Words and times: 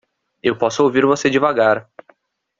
Eu 0.41 0.57
posso 0.57 0.81
ouvir 0.83 1.05
você 1.05 1.29
devagar. 1.29 1.87